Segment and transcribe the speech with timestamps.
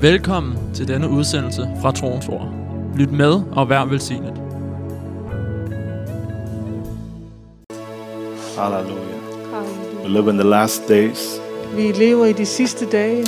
[0.00, 2.48] Velkommen til denne udsendelse fra Troens Ord.
[2.96, 4.32] Lyt med og vær velsignet.
[8.58, 9.18] Hallelujah.
[10.02, 11.40] We live in the last days.
[11.76, 13.26] Vi lever i de sidste dage.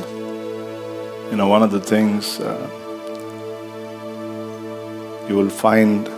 [1.28, 2.46] You know, one of the things uh,
[5.30, 6.08] you will find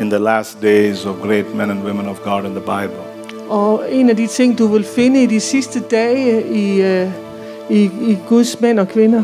[0.00, 3.00] in the last days of great men and women of God in the Bible
[3.48, 7.25] Og en af de ting, du vil finde i de sidste dage i, øh,
[7.70, 9.22] i, i Guds mænd og kvinder,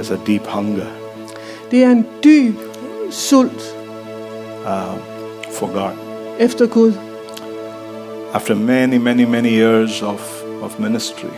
[0.00, 0.84] is a deep hunger.
[1.70, 2.54] Det er en dyb
[3.10, 3.74] sult.
[4.64, 4.98] Uh,
[5.52, 5.90] for God.
[6.38, 6.92] efter Gud.
[8.34, 11.28] After many, many, many years of, of ministry,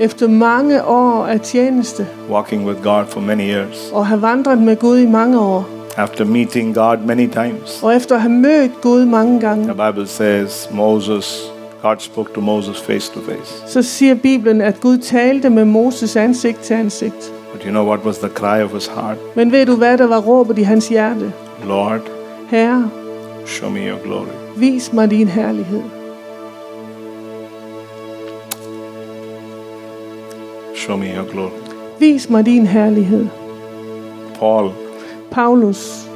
[0.00, 2.06] Efter mange år af tjeneste.
[2.30, 5.68] Walking with God for many years, og have vandret med Gud i mange år.
[5.96, 10.06] after meeting God many times, Og efter at have mødt Gud mange gange, the Bible
[10.06, 11.52] says Moses,
[11.82, 13.62] God spoke to Moses face to face.
[13.72, 17.32] så siger Bibelen, at Gud talte med Moses ansigt til ansigt.
[17.52, 19.16] But you know what was the cry of his heart?
[19.36, 21.32] Men ved du, hvad der var råbet i hans hjerte?
[21.66, 22.00] Lord,
[22.48, 22.90] Herre,
[23.46, 24.26] show me your glory.
[24.56, 25.82] vis mig din herlighed.
[30.74, 31.50] Show me your glory.
[31.98, 33.26] Vis mig din herlighed.
[34.38, 34.70] Paul,
[35.30, 36.08] Paulus,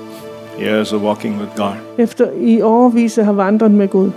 [0.61, 4.11] years of walking with God, efter i årvis at have vandret med Gud.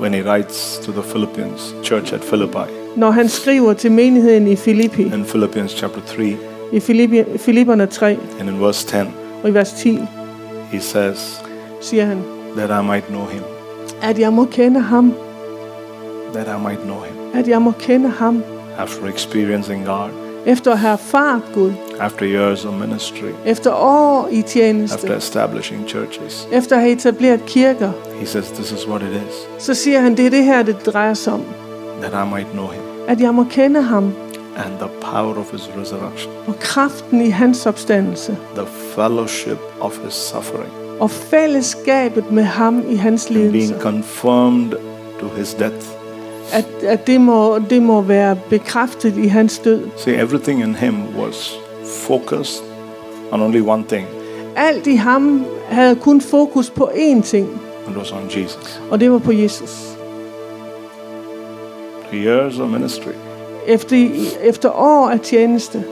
[0.00, 4.56] When he writes to the Philippians church at Philippi, Når han skriver til menigheden i
[4.56, 6.36] Filippi, in Philippians chapter 3
[6.72, 8.96] i Filippi, Filipperne 3 and in verse 10,
[9.42, 9.98] og i vers 10,
[10.72, 11.42] he says,
[11.80, 12.22] siger han,
[12.56, 13.42] That I might know him,
[14.02, 15.14] at jeg må kende ham,
[16.34, 17.14] that I might know him.
[17.40, 18.42] at jeg må kende ham,
[18.78, 20.08] After experiencing God,
[20.46, 25.88] efter at have erfaret Gud, after years of ministry, efter år i tjeneste, after establishing
[25.88, 30.00] churches, efter at have etableret kirker, he says, This is what it is, så siger
[30.00, 31.44] han, det er det her, det drejer sig om,
[32.02, 32.82] that I might know him.
[33.08, 34.04] At jeg må kende ham,
[34.56, 40.14] and the power of his resurrection, og kraften i hans opstandelse, the fellowship of his
[40.14, 44.72] suffering, og fællesskabet med ham i hans and being confirmed
[45.20, 45.86] to his death.
[46.52, 49.82] At, at det, må, det må være bekræftet i hans død.
[49.96, 51.60] See, everything in him was
[52.08, 52.62] focused
[53.32, 54.06] on only one thing,
[54.56, 57.48] Alt i ham havde kun fokus på én ting,
[57.86, 58.80] and it was on Jesus.
[58.90, 59.86] og det var på Jesus.
[62.12, 63.10] The years of ministry,
[63.66, 64.08] Efter,
[64.42, 65.84] efter år af tjeneste,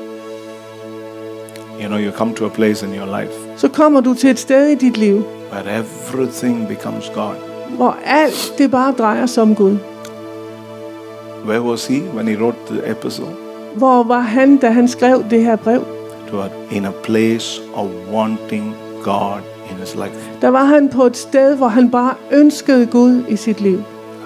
[1.81, 4.39] you know, you come to a place in your life så kommer du til et
[4.39, 7.35] sted i dit liv, where everything becomes God.
[7.77, 9.77] hvor alt det bare drejer sig om Gud.
[11.47, 13.27] Where was he when he wrote the epistle?
[13.75, 15.83] Hvor var han, da han skrev det her brev?
[16.31, 18.75] To a, in a place of wanting
[19.05, 19.41] God
[19.71, 20.31] in his life.
[20.41, 23.79] Der var han på et sted, hvor han bare ønskede Gud i sit liv.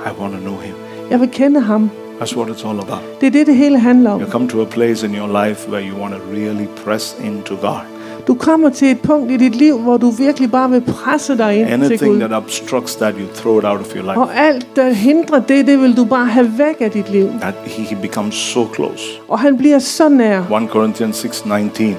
[0.06, 0.74] I want to know him.
[1.10, 1.90] Jeg vil kende ham.
[2.20, 3.20] That's what it's all about.
[3.20, 4.20] Det er det, det hele handler om.
[4.20, 7.54] You come to a place in your life where you want to really press into
[7.56, 7.91] God.
[8.26, 11.56] Du kommer til et punkt i dit liv, hvor du virkelig bare vil presse dig
[11.58, 12.18] ind til Anything Gud.
[12.20, 14.18] that obstructs that, you throw it out of your life.
[14.20, 17.28] Og alt, der hindrer det, det vil du bare have væk af dit liv.
[17.40, 19.02] That he, he becomes so close.
[19.28, 20.40] Og han bliver så nær.
[20.40, 21.82] 1 Corinthians 6:19.
[21.82, 21.96] 1.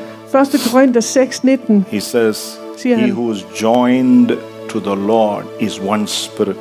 [0.72, 3.12] Korinther 6, 19 He says, Siger He han.
[3.12, 4.29] who is joined
[4.69, 6.56] to the Lord is one spirit.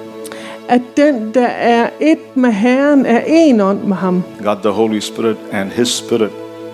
[0.69, 4.23] at den, der er et med Herren, er en ånd med ham.
[4.45, 6.31] God the Holy Spirit and His Spirit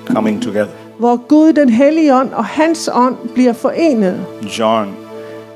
[0.07, 0.67] coming together.
[0.99, 4.21] Hvor Gud, den hellige ånd og hans ånd bliver forenet.
[4.59, 4.89] John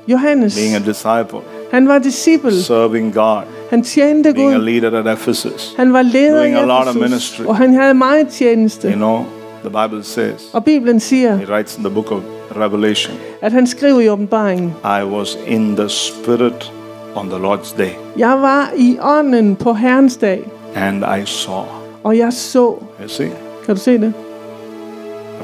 [0.08, 1.38] Johannes, being a disciple,
[1.72, 2.53] han var disciple.
[2.62, 4.64] serving God, Han tjente being a Gud.
[4.64, 5.75] leader at Ephesus.
[5.76, 7.44] Han var leder doing i a lot of ministry.
[7.44, 8.88] og han havde meget tjeneste.
[8.88, 9.25] You know,
[9.64, 12.19] the Bible says, Og Bibelen siger, He writes in the book of
[12.56, 16.72] Revelation, at han skriver i åbenbaringen, I was in the Spirit
[17.14, 21.62] on the Lord's day, Jeg var i ånden på Herrens dag, and I saw.
[22.03, 22.66] og jeg så.
[23.03, 23.30] You see,
[23.66, 24.12] Kan du se det?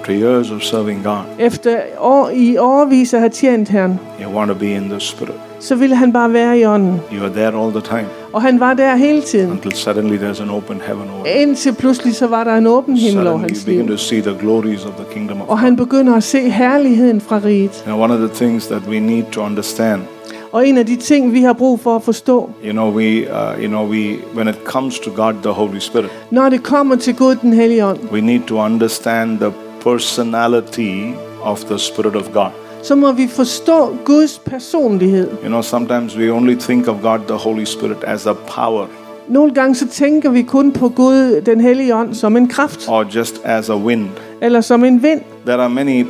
[0.09, 4.49] After years of serving God, Efter år, i årvis at have tjent Herren, you want
[4.51, 5.35] to be in the Spirit.
[5.61, 7.01] så ville han bare være i ånden.
[7.13, 9.51] You are there all the time Og han var der hele tiden.
[9.51, 11.41] until suddenly there's an open heaven over you.
[11.43, 13.89] Indtil pludselig så var der en åben himmel over hans begin liv.
[13.91, 17.41] to see the glories of the kingdom of Og han begynder at se herligheden fra
[17.45, 17.85] riget.
[17.87, 20.01] And one of the things that we need to understand,
[20.53, 23.63] Og en af de ting, vi har brug for at forstå, you know, we, uh,
[23.63, 27.15] you know, we, when it comes to God, the Holy Spirit, når det kommer til
[27.17, 29.51] Gud den hellige ånd, we need to understand the
[29.93, 32.51] personality of the Spirit of God.
[32.83, 35.29] så må vi forstå Guds personlighed.
[35.43, 38.87] You know, sometimes we only think of God, the Holy Spirit, as a power
[39.29, 43.05] Nogle gange så tænker vi kun på Gud, den hellige ånd, som en kraft, or
[43.17, 44.07] just as a wind.
[44.41, 45.21] eller som en vind.
[45.47, 46.07] There are many,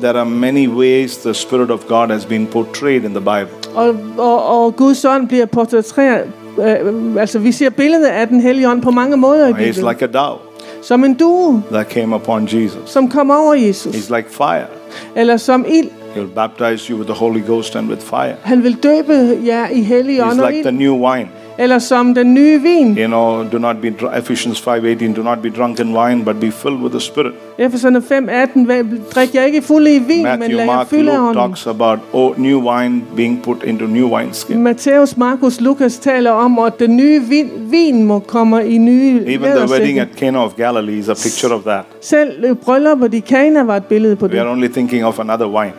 [0.00, 3.48] there are many ways the Spirit of God has been portrayed in the Bible.
[3.74, 6.24] Og, og, og Guds ånd bliver portrætteret,
[6.58, 9.88] øh, altså vi ser billedet af den hellige ånd på mange måder i He's Bibelen.
[9.88, 10.38] like a dove.
[10.82, 12.80] Som en due, that came upon Jesus.
[12.86, 14.66] som kom over Jesus, He's like fire.
[15.16, 15.90] eller som ild.
[16.16, 18.34] He'll baptize you with the Holy Ghost and with fire.
[18.42, 21.28] Han vil døbe jer i hellig He's ånd og like the ild, new wine.
[21.58, 22.98] Eller som den nye vin.
[22.98, 25.14] You know, do not be Ephesians 5:18.
[25.14, 27.32] Do not be drunk in wine, but be filled with the Spirit.
[27.58, 28.84] Efeserne 5:18, "Vær-
[29.14, 31.34] drik jer ikke fulde i vin, men Matthew, lad jer fylde af ånden.
[31.34, 34.62] talks about oh, new wine being put into new wineskin.
[34.62, 39.50] Matthæus, Markus, Lukas taler om, at den nye vin, vin må komme i nye Even
[39.50, 41.84] the wedding at Cana of Galilee is a picture of that.
[42.00, 44.52] Selv bryllupet i Kana var et billede på We are det.
[44.52, 45.72] only thinking of another wine.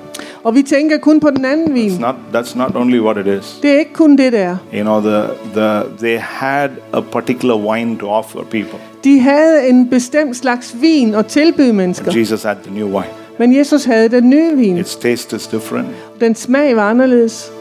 [0.43, 1.91] Og vi tænker kun på den anden vin.
[1.91, 3.59] It's not, that's not only what it is.
[3.61, 4.57] Det er ikke kun det der.
[4.75, 5.23] You know, the,
[5.53, 8.79] the, they had a particular wine to offer people.
[9.03, 12.17] De havde en bestemt slags vin at tilbyde mennesker.
[12.19, 13.09] Jesus had the new wine.
[13.39, 14.77] Men Jesus havde den nye vin.
[14.77, 15.87] Its taste is different.
[16.19, 17.51] Den smag var anderledes.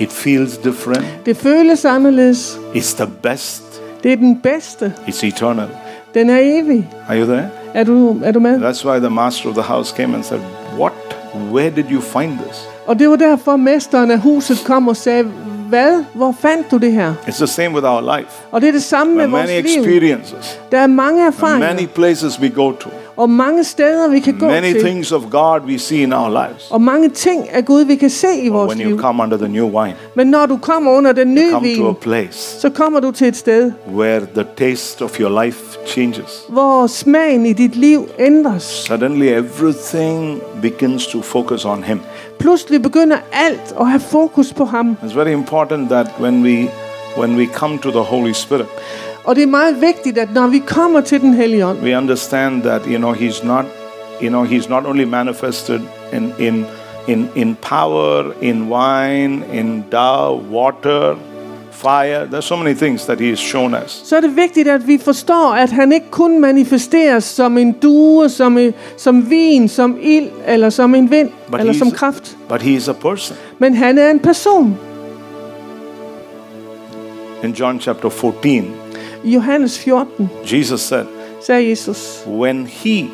[0.00, 1.06] It feels different.
[1.26, 2.58] Det føles anderledes.
[2.74, 3.62] It's the best.
[4.02, 4.92] Det er den bedste.
[5.08, 5.66] It's eternal.
[6.14, 6.88] Den er evig.
[7.08, 7.48] Are you there?
[7.74, 8.56] Er du, er du med?
[8.70, 10.40] That's why the master of the house came and said,
[10.78, 10.92] What?
[11.52, 12.68] Where did you find this?
[12.86, 15.22] Og det var derfor, mesteren af huset kom og sagde,
[15.68, 16.04] hvad?
[16.14, 17.14] Hvor fandt du det her?
[17.26, 18.30] It's the same with our life.
[18.52, 19.82] Og det er det samme There med are vores many liv.
[19.82, 24.38] experiences, Der er mange erfaringer, many places we go to, og mange steder, vi kan
[24.38, 26.66] gå many til, things of God we see in our lives.
[26.70, 29.00] og mange ting af Gud, vi kan se i But vores when you liv.
[29.00, 31.86] come under the new wine, Men når du kommer under den nye come to a
[31.86, 36.44] vin, place så kommer du til et sted, where the taste of your life changes.
[36.48, 38.62] hvor smagen i dit liv ændres.
[38.62, 42.00] Suddenly, everything begins to focus on Him.
[42.38, 44.96] Pludselig begynder alt at have fokus på ham.
[45.02, 46.68] It's very important that when we
[47.18, 48.66] when we come to the Holy Spirit,
[49.28, 52.62] Og det er meget vigtigt, at når vi kommer til den hellige ånd, we understand
[52.62, 53.64] that you know He's not,
[54.22, 55.80] you know, He's not only manifested
[56.12, 56.66] in in
[57.08, 61.16] in in power, in wine, in dove, water,
[61.70, 62.26] fire.
[62.32, 64.02] There's so many things that He has shown us.
[64.04, 68.28] så er det vigtigt, at vi forstår, at han ikke kun manifesteres som en due,
[68.28, 72.36] som, en, som vin, som ild, eller som en vind, But eller he's- som kraft.
[72.48, 73.36] But He is a person.
[73.58, 74.78] Men han er en person.
[77.44, 78.64] In John chapter 14,
[79.24, 81.04] I Johannes 14 Jesus said,
[81.46, 83.04] sagde Jesus, "When He,"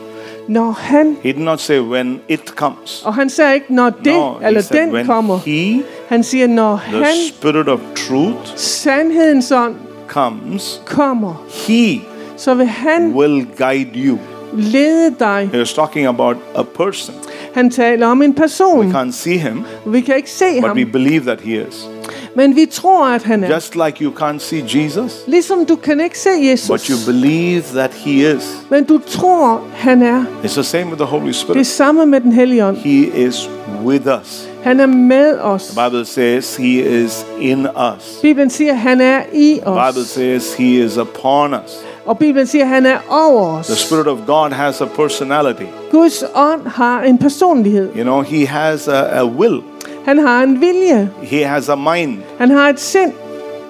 [0.49, 3.03] når han, He did not say when it comes.
[3.07, 5.39] og han sagde ikke, når det No, eller said den when kommer.
[5.47, 9.75] He, Han siger, når the han, Spirit of truth, sandhedens ånd,
[10.09, 12.01] comes, kommer, He
[12.37, 14.19] så vil han will guide you.
[14.53, 15.49] lede dig.
[15.53, 17.15] He was talking about a person.
[17.55, 18.93] Han taler om en We person.
[18.93, 21.89] can't see him, Vi kan ikke se but ham, we believe that he is.
[22.37, 23.55] Men vi tror, at han er.
[23.55, 26.39] Just like you can't see Jesus, Ligesom du kan ikke se but
[26.87, 28.57] you Jesus, believe that he is.
[28.71, 30.25] men du tror, han er.
[30.45, 31.67] It's the same with the Holy Det er Spirit.
[31.67, 32.77] samme med den hellige ånd.
[32.77, 33.51] He is
[33.85, 34.49] with us.
[34.63, 35.67] Han er med os.
[35.67, 38.19] The Bible says he is in us.
[38.23, 40.07] Bibelen siger, at han er i The Bible os.
[40.09, 41.73] says he is upon us.
[42.07, 43.79] Og Bibelen siger, at han er over The os.
[43.79, 45.63] Spirit of God has a personality.
[45.91, 47.89] Guds ånd har en personlighed.
[47.97, 49.61] You know, he has a, a will.
[50.05, 51.11] Han har en vilje.
[51.23, 52.19] He has a mind.
[52.39, 53.13] Han har et sind.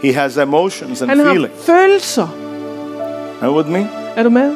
[0.03, 1.55] He has emotions and Han har feelings.
[1.67, 2.29] følelser.
[3.43, 3.87] Are you with me?
[4.17, 4.53] Er du med?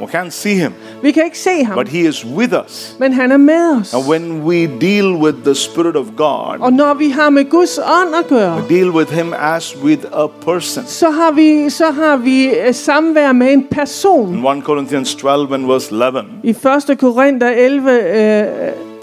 [0.00, 0.72] We can't see him,
[1.02, 2.96] Vi kan ikke se ham, but he is with us.
[3.00, 3.94] men han er med os.
[3.94, 7.78] And when we deal with the Spirit of God, Og når vi har med Guds
[7.78, 10.84] ånd at gøre, we deal with him as with a person.
[10.86, 14.34] så har vi, så har vi øh, samvær med en person.
[14.34, 16.98] In 1 Corinthians 12 and verse 11, I 1.
[17.00, 18.44] Korinther 11, øh,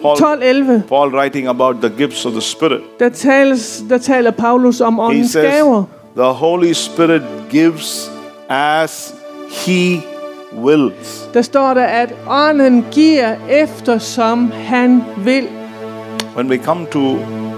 [0.05, 4.31] Paul, 12, 11, Paul writing about the gifts of the Spirit, der, tales, der taler
[4.31, 5.83] Paulus om åndens says, gaver.
[6.15, 8.11] The Holy Spirit gives
[8.49, 9.13] as
[9.49, 10.01] he
[10.63, 11.29] wills.
[11.33, 15.47] Der står der, at ånden giver efter som han vil.
[16.35, 16.99] When we come to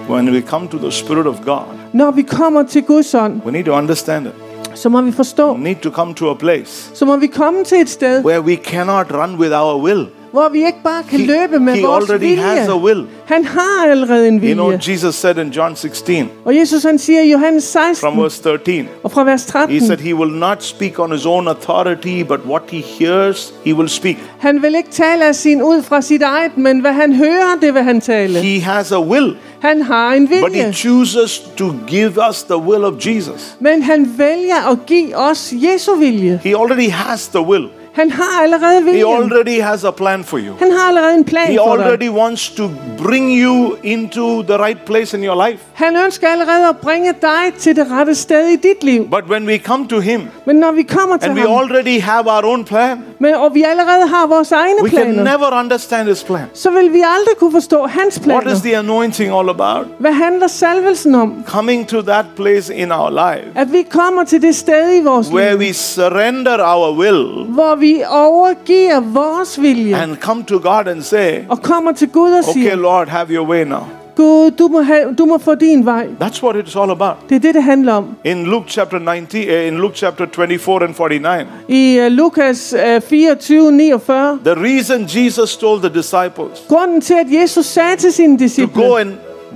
[0.10, 1.64] when we come to the Spirit of God,
[1.94, 4.34] Når vi kommer til Guds ånd, we need to understand it.
[4.74, 7.64] så må vi forstå, We need to come to a place så må vi komme
[7.64, 10.08] til et sted, where we cannot run with our will.
[10.32, 12.76] Hvor vi ikke bare kan løbe med he vores already has a vilje.
[12.84, 13.06] will.
[13.26, 14.92] Han har allerede en You know, vilje.
[14.92, 18.88] Jesus said in John 16, Og Jesus han siger i Johannes 16, from verse 13,
[19.04, 22.40] og fra vers he 13, said, He will not speak on his own authority, but
[22.50, 24.16] what he hears, he will speak.
[24.40, 27.74] han vil ikke tale af sin ud fra sit eget, men hvad han hører, det
[27.74, 28.40] vil han tale.
[28.40, 32.58] He has a will, Han har en but he vilje, chooses to give us the
[32.58, 33.56] will of Jesus.
[33.60, 36.40] men han vælger at give os Jesu vilje.
[36.44, 37.64] He already has the will,
[37.98, 40.56] Han har allerede he already has a plan for you.
[40.60, 41.86] Han har allerede en plan He for dig.
[41.86, 45.64] already wants to bring you into the right place in your life.
[45.74, 49.10] Han ønsker allerede at bringe dig til det rette sted i dit liv.
[49.10, 52.28] But when we come to him Men når vi kommer til and we already have
[52.28, 56.08] our own plan, Men, og vi allerede har vores egne we can planer, never understand
[56.10, 56.46] His plan.
[56.54, 58.60] så vil vi aldrig kunne forstå hans What is planer.
[58.60, 59.88] the anointing all about?
[60.00, 61.44] Hvad handler salvelsen om?
[61.48, 65.28] Coming to that place in our life At vi kommer til det sted i vores
[65.32, 70.88] where liv, we surrender our will hvor vi overgiver vores vilje and come to God
[70.88, 73.84] and say, og kommer til Gud og Okay, siger, Lord, have your way now.
[74.18, 76.08] Gud, du må, have, du må få din vej.
[76.22, 77.16] That's what it's all about.
[77.30, 78.16] Det er det, det handler om.
[78.24, 83.02] In Luke chapter 19, uh, in Luke chapter 24 and 49, I uh, Lukas uh,
[83.02, 88.38] 24, 49, the reason Jesus told the disciples grunden til, at Jesus sagde til sine
[88.38, 89.10] to disciple, go and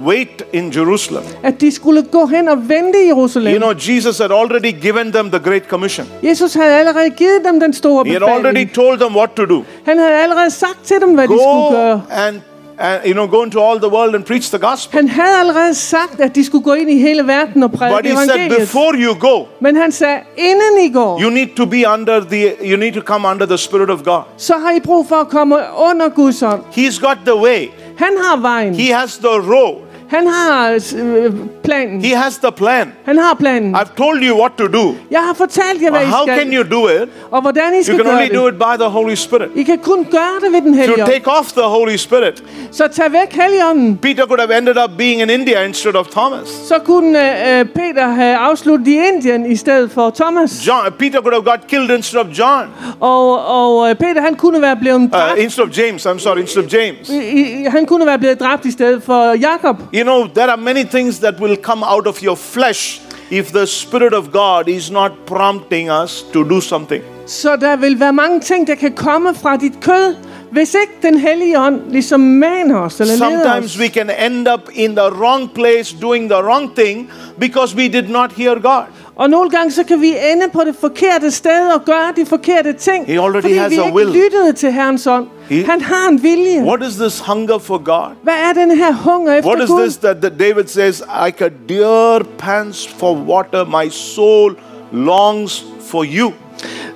[0.05, 3.53] wait in Jerusalem, at de skulle gå hen og vente i Jerusalem.
[3.53, 6.07] you know, Jesus had already given them the Great Commission.
[6.23, 8.73] Jesus havde allerede givet dem den store He had already befaling.
[8.73, 9.63] told them what to do.
[9.85, 12.01] Han havde allerede sagt til dem, hvad de skulle Go gøre.
[12.11, 12.35] and,
[12.81, 14.99] and you know, go into all the world and preach the gospel.
[14.99, 18.09] Han havde allerede sagt, at de skulle gå ind i hele verden og But prædike
[18.09, 18.59] he said, evangeliet.
[18.59, 22.51] before you go, Men han sagde, inden I går, you need to be under the,
[22.71, 24.21] you need to come under the Spirit of God.
[24.37, 25.55] så har I brug for at komme
[25.91, 26.61] under Guds ånd.
[26.77, 27.67] He's got the way.
[27.97, 28.75] Han har vejen.
[28.75, 29.75] He has the road.
[30.11, 32.01] Han har øh, planen.
[32.05, 32.91] He has the plan.
[33.05, 33.75] Han har planen.
[33.75, 34.95] I've told you what to do.
[35.11, 37.09] Jeg har fortalt jer, hvad I How can skal, you do it?
[37.31, 38.53] og hvordan I You skal can gøre only do det.
[38.53, 39.49] it by the Holy Spirit.
[39.55, 41.11] I kan kun gøre det ved den hellige ånd.
[41.11, 43.97] take off the Holy Spirit, Så tag væk helligånden.
[43.97, 46.47] Peter could have ended up being in India instead of Thomas.
[46.67, 47.19] Så kunne
[47.59, 50.67] øh, Peter have afsluttet i Indien i stedet for Thomas.
[50.67, 52.65] John, Peter could have got killed instead of John.
[52.99, 55.39] Og, og øh, Peter, han kunne være blevet Uh, dræbt.
[55.39, 57.09] instead of James, I'm sorry, instead of James.
[57.09, 59.77] I, i- han kunne være blevet dræbt i stedet for Jakob.
[60.01, 63.67] You know, there are many things that will come out of your flesh if the
[63.67, 67.03] Spirit of God is not prompting us to do something.
[67.27, 70.15] Så der vil være mange ting, der kan komme fra dit kød,
[70.51, 73.79] hvis ikke den hellige ånd ligesom maner os eller leder Sometimes os.
[73.79, 78.09] we can end up in the wrong place doing the wrong thing because we did
[78.09, 78.83] not hear God.
[79.15, 82.73] Og nogle gange så kan vi ende på det forkerte sted og gøre de forkerte
[82.73, 84.07] ting, He already fordi has vi a ikke will.
[84.07, 85.27] lyttede til Herrens ånd.
[85.51, 86.63] He- Han har en vilje.
[86.63, 88.15] What is this hunger for God?
[88.23, 89.81] Hvad er den her hunger efter What is Gud?
[89.81, 94.55] this that, that David says, like a deer pants for water, my soul
[94.91, 96.31] longs for you.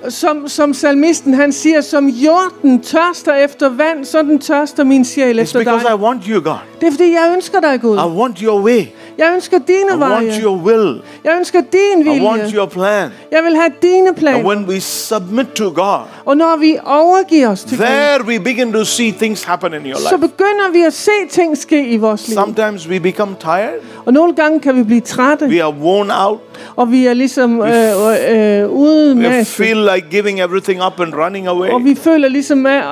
[0.08, 5.42] Som, som salmisten han siger, som jorden tørster efter vand, sådan tørster min sjæl It's
[5.42, 5.72] efter dig.
[5.72, 6.56] because I want you, God.
[6.80, 7.96] Det er fordi, jeg ønsker dig, Gud.
[7.96, 8.82] I want your way.
[9.18, 10.12] Jeg ønsker dine I veje.
[10.12, 11.00] want your will.
[11.24, 12.56] Jeg ønsker din I want vilje.
[12.56, 13.10] your plan.
[13.32, 14.44] Jeg vil have dine And planer.
[14.44, 18.72] when we submit to God, Og når vi overgiver os til Gud, there we begin
[18.72, 20.28] to see things happen in your så life.
[20.28, 22.34] begynder vi at se ting ske i vores liv.
[22.36, 23.80] Sometimes we become tired.
[24.06, 26.40] Og nogle gange kan vi blive trætte, We are worn out.
[26.76, 31.00] og vi er ligesom øh, øh, øh, ude We med feel like giving everything up
[31.00, 31.68] and running away.
[31.70, 32.82] Og vi føler ligesom øh,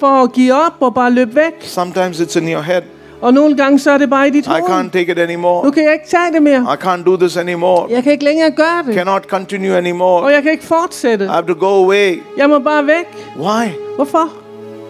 [0.00, 1.54] for at give op og bare løbe væk.
[1.62, 2.82] Sometimes it's in your head.
[3.20, 4.62] Og nogle gange så er det bare i dit I hoved.
[4.62, 5.64] can't take it anymore.
[5.64, 6.60] Nu kan jeg ikke tage det mere.
[6.74, 7.86] I can't do this anymore.
[7.90, 8.94] Jeg kan ikke længere gøre det.
[8.94, 10.26] Cannot continue Og anymore.
[10.26, 11.24] jeg kan ikke fortsætte.
[11.24, 12.22] I have to go away.
[12.36, 13.06] Jeg må bare væk.
[13.38, 13.68] Why?
[13.96, 14.28] Hvorfor?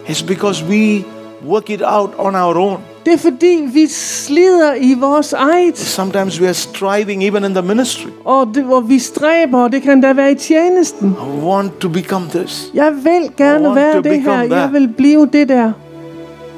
[0.07, 1.03] It's because we
[1.47, 2.77] work it out on our own.
[3.05, 5.77] Det er fordi, vi slider i vores eget.
[5.77, 8.07] Sometimes we are striving even in the ministry.
[8.25, 11.09] Og, det, hvor vi stræber, og det kan da være i tjenesten.
[11.09, 12.65] I want to become this.
[12.73, 14.17] Jeg vil gerne være det her.
[14.19, 14.73] become Jeg that.
[14.73, 15.71] vil blive det der.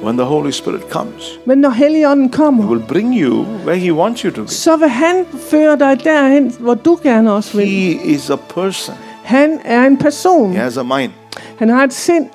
[0.02, 3.92] When the Holy Spirit comes, Men når Helligånden He kommer, will bring you where He
[3.92, 4.48] wants you to be.
[4.48, 7.66] så vil han føre dig derhen, hvor du gerne også vil.
[7.66, 8.94] He is a person.
[9.24, 10.52] Han er en person.
[10.52, 11.10] He has a mind.
[11.58, 12.26] Han har et sind.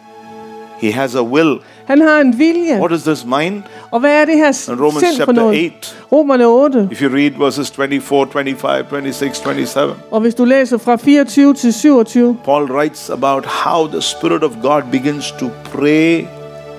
[0.82, 1.56] He has a will.
[1.86, 2.78] Han har en vilje.
[2.80, 3.64] What is this mind?
[3.92, 5.66] Og hvad er det her In Romans sind for chapter noget?
[5.66, 5.74] 8,
[6.12, 6.88] Romerne 8.
[6.92, 11.74] if you read verses 24, 25, 26, 27, Og hvis du læser fra 24 til
[11.74, 16.26] 27, Paul writes about how the Spirit of God begins to pray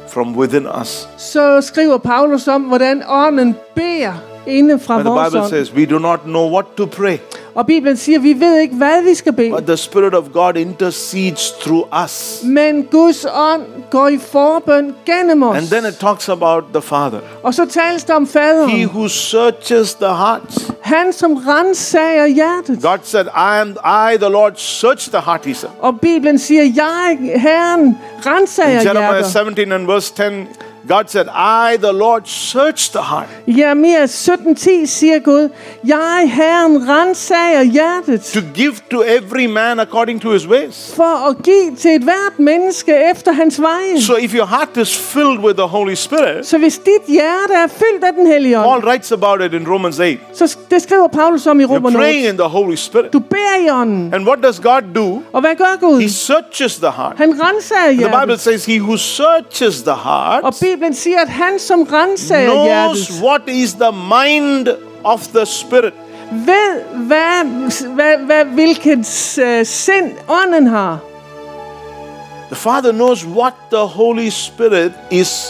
[0.09, 1.09] from within us.
[1.17, 5.49] så skriver Paulus om, hvordan ånden beder inde fra And the vores Bible ånd.
[5.51, 7.17] says we do not know what to pray,
[7.55, 9.51] Og Bibelen siger, vi ved ikke, hvad vi skal bede.
[9.51, 12.41] but the Spirit of God intercedes through us.
[12.45, 15.57] Men Guds ånd går i forbøn gennem os.
[15.57, 17.19] And then it talks about the Father.
[17.43, 18.85] Og så tales der om He faderen.
[18.87, 20.71] who searches the hearts.
[20.81, 22.83] Han, som rensager hjertet.
[22.83, 23.69] God said, I am
[24.13, 25.71] I, the Lord, search the heart, he said.
[25.81, 29.33] Og Bibelen siger, jeg, Herren, rensager In Jeremiah hjertet.
[29.33, 30.23] 17 and verse 10,
[30.89, 35.49] God said, I, the Lord, search the heart I Jeremia 17.10 siger Gud,
[35.85, 38.21] jeg, Herren, rensager hjertet.
[38.23, 40.93] to give to every man according to his ways.
[40.97, 44.03] For at give til et hvert menneske efter hans veje.
[44.03, 47.67] So if your heart is filled with the Holy Spirit, Så hvis dit hjerte er
[47.67, 50.19] fyldt af den hellige ånd, Paul writes about it in Romans 8.
[50.35, 52.29] så det skriver Paulus om i You're praying 8.
[52.29, 53.13] in the Holy Spirit.
[53.13, 54.15] Du beder i ånden.
[54.15, 55.23] And what does God do?
[55.33, 56.01] Og hvad gør Gud?
[56.01, 57.13] He searches the heart.
[57.17, 61.59] Han rensager The Bible says, He who searches the Og heart Bibelen siger, at han
[61.59, 64.69] som knows hjertet, what is the mind
[65.05, 65.93] of the Spirit.
[66.31, 67.45] ved, hvad,
[67.95, 70.99] hvad, hvad, hvilket uh, sind ånden har.
[72.47, 75.47] The Father knows what the Holy Spirit is.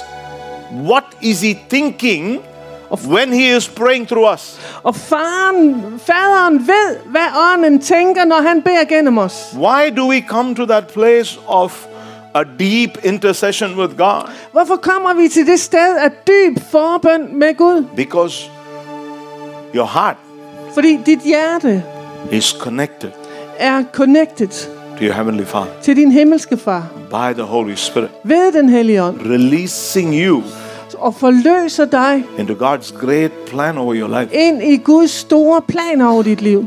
[0.85, 2.41] What is He thinking
[3.09, 4.61] when He is praying through us?
[4.83, 9.55] Og faren, faderen ved, hvad ånden tænker, når han beder gennem os.
[9.55, 11.87] Why do we come to that place of
[12.35, 14.23] a deep intercession with God?
[14.53, 17.85] Hvorfor kommer vi til det sted af dyb forbøn med Gud?
[17.97, 18.51] Because
[19.75, 20.17] your heart
[20.75, 21.83] Fordi dit hjerte
[22.33, 23.11] is connected
[23.59, 24.49] er connected
[24.99, 29.03] to your Heavenly Father til din himmelske far by the Holy Spirit, ved den hellige
[29.03, 30.43] ånd releasing you
[30.99, 34.35] og forløser dig into God's great plan over your life.
[34.35, 36.67] ind i Guds store plan over dit liv.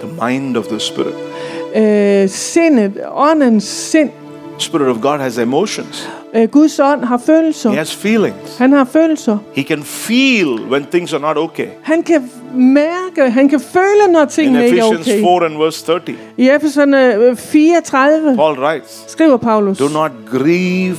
[0.00, 1.27] The mind of the Spirit.
[1.76, 4.10] Øh, sindet, åndens sind.
[4.58, 6.08] Spirit of God has emotions.
[6.34, 7.70] Øh, Guds ånd har følelser.
[7.70, 8.58] He has feelings.
[8.58, 9.38] Han har følelser.
[9.54, 11.66] He can feel when things are not okay.
[11.82, 15.84] Han kan mærke, han kan føle, når In tingene ikke er Ephesians 4 and verse
[15.86, 20.96] 30, I Efeserne 34 Paul writes, skriver Paulus, Do not grieve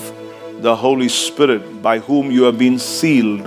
[0.64, 3.42] the Holy Spirit by whom you have been sealed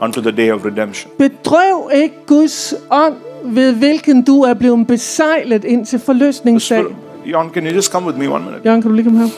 [0.00, 1.10] unto the day of redemption.
[1.18, 6.84] bedrøv ikke Guds ånd, ved hvilken du er blevet besejlet ind til The forløsningsdag.
[7.26, 8.60] Jan, can you just come with me one minute?
[8.64, 9.28] Jørgen, kan du lige komme her?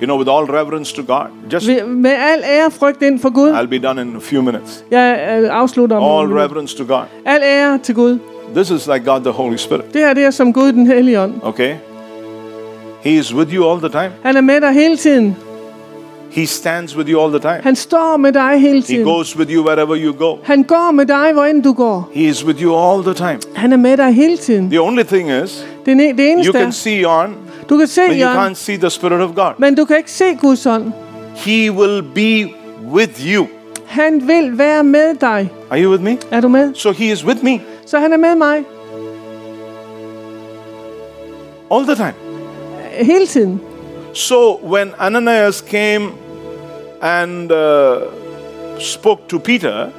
[0.00, 3.50] You know, with all reverence to God, just Med al ære frygt ind for Gud.
[3.50, 4.84] I'll be done in a few minutes.
[4.90, 7.04] Jeg øh, afslutter om All reverence to God.
[7.24, 8.18] Al ære til Gud.
[8.54, 9.92] This is like God the Holy Spirit.
[9.92, 11.34] Det her det er som Gud den hellige ånd.
[11.42, 11.74] Okay?
[13.00, 14.10] He is with you all the time.
[14.22, 15.36] Han er med dig hele tiden.
[16.30, 17.60] He stands with you all the time.
[17.62, 19.06] Han står med dig hele tiden.
[19.06, 20.36] He goes with you wherever you go.
[20.44, 22.10] Han går med dig, hvor end du går.
[22.12, 23.38] He is with you all the time.
[23.54, 24.70] Han er med dig hele tiden.
[24.70, 27.34] The only thing is, Det, ne- det you can er, see on,
[27.68, 29.52] du kan se, but you can't see the Spirit of God.
[29.58, 30.92] men du kan ikke se Guds ånd.
[31.36, 32.48] He will be
[32.92, 33.46] with you.
[33.86, 35.50] Han vil være med dig.
[35.70, 36.18] Are you with me?
[36.30, 36.74] Er du med?
[36.74, 38.64] So he is with me Så han er med mig
[41.70, 42.14] all the time.
[42.92, 43.60] hele tiden.
[44.16, 46.12] So when Ananias came
[47.02, 48.00] and uh,
[48.78, 49.90] spoke to Peter,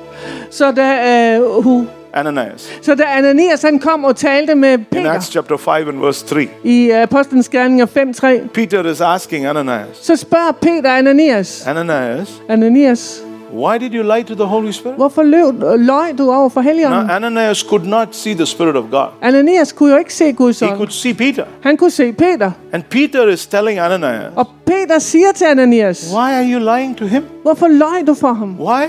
[0.49, 5.57] Så da, uh, Ananias, så da Ananias han kom og talte med in Acts chapter
[5.57, 10.51] 5 and verse 3, i uh, Apostlenes Gerninger 5.3, Peter is asking Ananias, så spørger
[10.51, 13.21] Peter Ananias, Ananias, Ananias,
[13.53, 14.97] why did you lie to the Holy Spirit?
[14.97, 17.07] hvorfor løb, løg du over for Helligånden?
[17.07, 19.07] Now, Ananias could not see the Spirit of God.
[19.21, 20.77] Ananias kunne jo ikke se Guds He ånd.
[20.77, 21.43] could see Peter.
[21.61, 22.51] Han kunne se Peter.
[22.73, 27.05] And Peter is telling Ananias, Og Peter siger til Ananias, Why are you lying to
[27.05, 27.23] him?
[27.43, 28.55] hvorfor løg du for ham?
[28.59, 28.83] Why?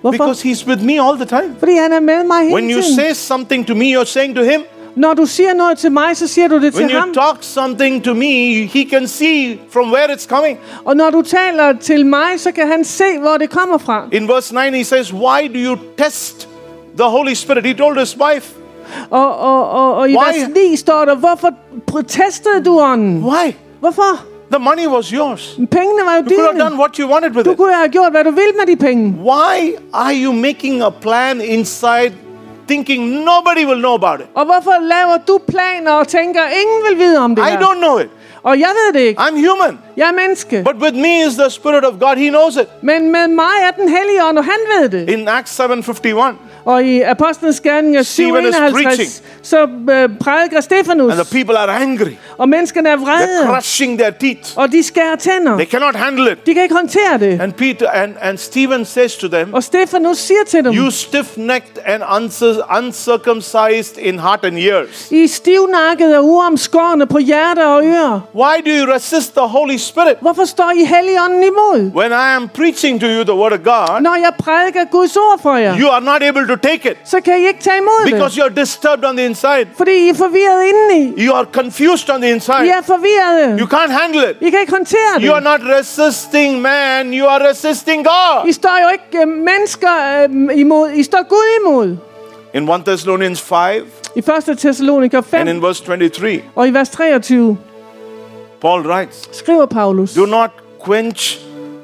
[0.00, 0.24] Hvorfor?
[0.24, 1.54] Because he's with me all the time.
[1.58, 2.94] Fordi han er med mig hele When you tiden.
[2.94, 4.60] say something to me, you're saying to him.
[4.96, 7.12] Når du siger noget til mig, så siger du det When til you ham.
[7.12, 10.58] talk something to me, he can see from where it's coming.
[10.84, 14.04] Og når du taler til mig, så kan han se, hvor det kommer fra.
[14.12, 16.48] In verse 9, he says, Why do you test
[16.96, 17.66] the Holy Spirit?
[17.66, 18.52] He told his wife,
[19.10, 20.24] Og, og, og, og i Why?
[20.40, 21.48] vers 9 står der, hvorfor
[21.86, 23.24] protestede du ånden?
[23.24, 23.52] Why?
[23.80, 24.20] Hvorfor?
[24.52, 25.54] The money was yours.
[25.70, 27.56] Pengene var jo You could have done what you wanted with Du it.
[27.56, 29.14] kunne have gjort, hvad du ville med de penge.
[29.24, 32.12] Why are you making a plan inside
[32.68, 34.26] thinking nobody will know about it?
[34.34, 37.58] Og hvorfor laver du planer og tænker, ingen vil vide om det I her?
[37.60, 38.08] don't know it.
[38.42, 39.20] Og jeg ved det ikke.
[39.20, 39.78] I'm human.
[39.96, 40.62] Jeg er menneske.
[40.72, 42.16] But with me is the Spirit of God.
[42.16, 42.66] He knows it.
[42.82, 45.10] Men med mig er den hellige ånd, og han ved det.
[45.10, 46.22] In Acts 7.51,
[46.66, 51.76] Og i Apostlenes Gerninger Stephen is 751, så øh, prædiker Stefanus, and the people are
[51.76, 52.10] angry.
[52.38, 54.50] og menneskene er They're vrede, crushing their teeth.
[54.56, 55.56] og de skærer tænder.
[55.56, 56.46] They cannot handle it.
[56.46, 57.40] De kan ikke håndtere det.
[57.40, 61.78] And Peter and, and Stephen says to them, Og Stefanus siger til dem, You stiff-necked
[61.84, 65.10] and uncir- uncircumcised in heart and ears.
[65.10, 68.20] I stivnakkede og uomskårne på hjerte og ører.
[68.34, 70.16] Why do you resist the Holy Spirit?
[70.20, 71.90] Hvorfor står I helligånden imod?
[71.94, 75.42] When I am preaching to you the word of God, Når jeg prædiker Guds ord
[75.42, 78.12] for jer, you are not able to take it så kan I ikke tage imod
[78.12, 78.42] because det.
[78.42, 79.66] you're disturbed on the inside.
[79.76, 81.26] Fordi I er forvirret indeni.
[81.26, 82.66] You are confused on the inside.
[82.66, 83.58] I er forvirrede.
[83.60, 84.36] You can't handle it.
[84.40, 88.48] I kan ikke håndtere You are not resisting man, you are resisting God.
[88.48, 90.90] I står jo ikke øh, mennesker øh, imod.
[90.90, 91.96] I står Gud imod.
[92.54, 94.58] In 1 Thessalonians 5 I 1.
[94.58, 97.58] Thessaloniker and 5 in verse 23, og i vers 23
[98.60, 100.50] Paul writes, skriver Paulus, Do not
[100.86, 101.38] quench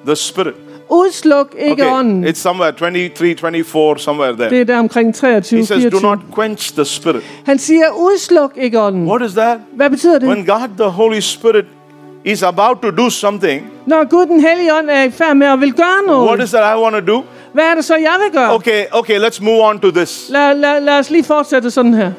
[0.07, 0.55] the spirit.
[0.93, 2.25] Udsluk ikke Okay, ånden.
[2.25, 4.51] it's somewhere 23, 24, somewhere there.
[4.51, 6.11] Det er der omkring 23, He says, Do 24.
[6.11, 7.23] not quench the spirit.
[7.47, 9.07] Han siger, udsluk ikke ånden.
[9.09, 9.59] What is that?
[9.77, 10.29] Hvad betyder det?
[10.29, 11.65] When God the Holy Spirit
[12.25, 15.61] is about to do something, Når Gud den hellige ånd er i færd med at
[15.61, 17.23] vil gøre what noget, is that I want to do?
[17.53, 18.55] hvad er det så, jeg vil gøre?
[18.55, 20.27] Okay, okay, let's move on to this.
[20.31, 22.13] Lad, lad, lad os lige fortsætte sådan her.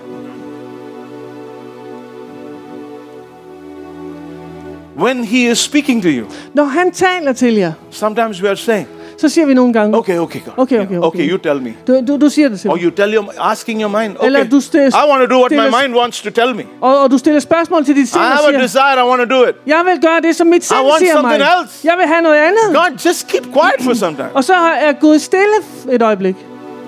[4.97, 8.87] When He is speaking to you, Når han taler til jer, sometimes we are saying,
[9.17, 10.53] Så siger vi nogle gange, Okay, okay, God.
[10.57, 11.07] Okay, okay, okay.
[11.07, 11.73] Okay, you tell me.
[11.87, 14.15] du, du, du siger det til Or you tell your, asking your mind.
[14.23, 16.55] Eller Okay, du stil- I want to do what my stiller- mind wants to tell
[16.55, 16.63] me.
[16.81, 19.05] Og, og du stiller spørgsmål til dit sind I have a siger, desire.
[19.05, 19.55] I want to do it.
[19.67, 21.31] jeg vil gøre det, som mit sind siger mig.
[21.31, 21.87] something else.
[21.87, 22.65] Jeg vil have noget andet.
[22.75, 24.29] God, just keep quiet for some time.
[24.33, 25.57] Og så er Gud stille
[25.91, 26.35] et øjeblik.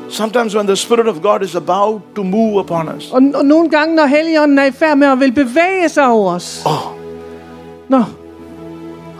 [0.09, 3.69] Sometimes when the Spirit of God is about to move upon us, Og, og nogle
[3.69, 6.61] gange, når Helligånden er i færd med at vil bevæge sig over os.
[6.65, 7.04] oh,
[7.89, 8.03] Nå,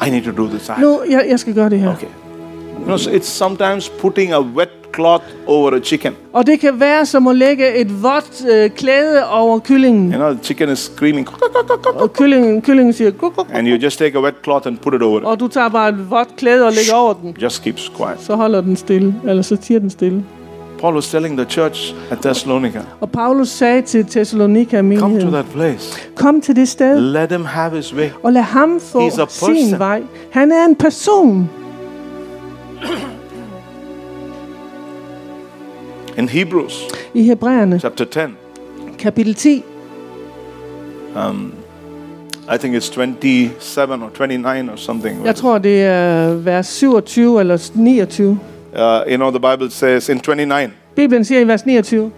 [0.07, 0.71] I need to do this.
[0.79, 1.93] Nu, jeg, jeg skal gøre det her.
[1.93, 2.07] Okay.
[2.79, 6.13] You know, so it's sometimes putting a wet cloth over a chicken.
[6.33, 10.11] Og det kan være som at lægge et vådt øh, klæde over kyllingen.
[10.13, 11.27] You know, the chicken is screaming,
[11.95, 13.11] Og kyllingen, kyllingen siger,
[13.53, 15.25] and you just take a wet cloth and put it over it.
[15.25, 17.35] og du tager bare et vådt klæde og lægger over den.
[17.41, 18.17] Just keeps quiet.
[18.19, 20.23] Så holder den stille, eller så tiger den stille.
[20.79, 25.31] Paul was telling the church at Thessalonica, Og Paulus sagde til Thessalonika come to menigheden,
[25.33, 25.99] that place.
[26.15, 28.09] kom til det sted, Let him have his way.
[28.23, 29.55] og lad ham få He's a person.
[29.55, 30.01] sin vej.
[30.31, 31.49] Han er en person.
[36.17, 38.19] In Hebrews I Hebræerne, chapter 10,
[38.99, 39.63] kapitel 10,
[42.53, 45.25] I think it's 27 or 29 or something.
[45.25, 48.39] jeg tror det er vers 27 eller 29.
[48.75, 52.11] Uh, you know, the Bible says in 29, Bibelen siger i vers 29,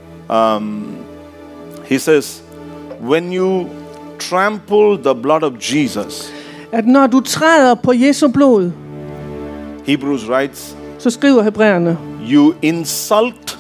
[1.86, 2.42] he says,
[3.02, 3.70] When you
[4.20, 6.34] trample the blood of Jesus,
[6.72, 8.72] at når du træder på Jesu blod,
[9.86, 11.98] Hebrews writes, så skriver Hebræerne,
[12.32, 13.60] you insult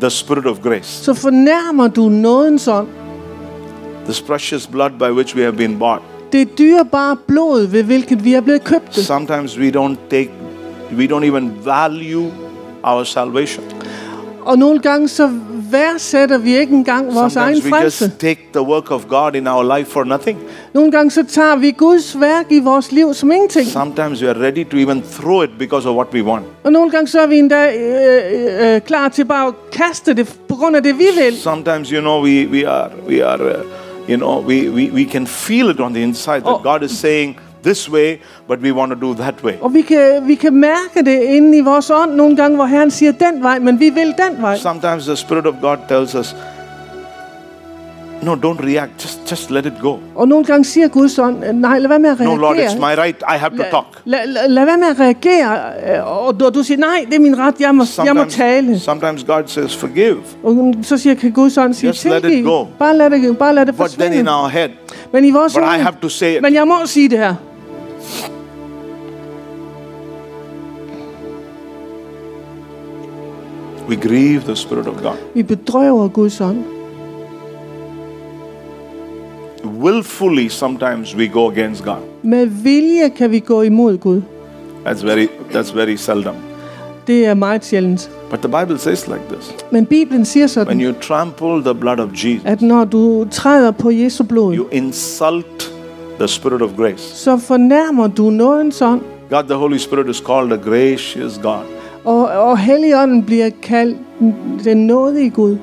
[0.00, 2.88] the Spirit of grace, så fornærmer du nådens ånd.
[4.04, 6.02] this precious blood by which we have been bought.
[6.32, 8.94] Det dyrebare blod, ved hvilket vi er blevet købt.
[8.96, 10.30] Sometimes we don't take,
[10.96, 12.30] we don't even value
[12.84, 13.64] our salvation.
[14.44, 15.30] Og nogle gange så
[15.70, 18.04] værdsætter vi ikke engang vores egen Sometimes we frelse.
[18.04, 20.38] just take the work of God in our life for nothing.
[20.74, 23.66] Nogle gange så tager vi Guds værk i vores liv som ingenting.
[23.66, 26.44] Sometimes we are ready to even throw it because of what we want.
[26.64, 30.38] Og nogle gange så er vi endda øh, øh, klar til bare at kaste det
[30.48, 31.36] på grund af det, vi vil.
[31.36, 35.26] Sometimes, you know, we, we are, we are uh, you know, we, we, we can
[35.26, 36.62] feel it on the inside that Oh.
[36.62, 38.16] God is saying this way,
[38.48, 39.52] but we want to do that way.
[39.60, 42.90] Og vi kan, vi kan mærke det inde i vores ånd nogle gange, hvor Herren
[42.90, 44.56] siger den vej, men vi vil den vej.
[44.56, 46.36] Sometimes the Spirit of God tells us,
[48.22, 49.96] no, don't react, just, just let it go.
[50.14, 52.78] Og nogle gange siger Guds ånd, nej, lad være med at No, Lord, it's reagere.
[52.96, 53.86] my right, I have to talk.
[54.04, 55.58] Lad, lad, lad være med at reagere.
[55.96, 58.78] øh, Og du, du siger, nej, det er min ret, jeg må, jeg må tale.
[58.80, 60.16] sometimes God says, forgive.
[60.44, 62.64] Og så siger kan Guds ånd sige, Just let it go.
[62.78, 64.30] Bare lad det, bare lad det But then in forsvinde.
[64.42, 64.68] our head,
[65.12, 66.42] Men i vores but I have to say it.
[66.42, 67.34] Men jeg må sige det her.
[73.88, 75.16] We grieve the Spirit of God.
[75.34, 76.64] Vi bedrøver Guds ånd.
[79.80, 81.96] Willfully, sometimes we go against God.
[82.22, 84.22] Med vilje kan vi gå imod Gud.
[84.86, 86.34] That's very, that's very seldom.
[87.06, 88.10] Det er meget sjældent.
[88.30, 92.08] But the Bible says like this Men Bibelen siger When you trample the blood of
[92.12, 95.74] Jesus, at når du træder på Jesu blod, you insult
[96.20, 97.02] the Spirit of grace.
[97.16, 99.00] så fornærmer du nådens ånd.
[99.30, 101.64] God the Holy Spirit is called a gracious God.
[102.04, 103.98] Og, og Helligånden bliver kaldt
[104.64, 105.56] den nådige Gud.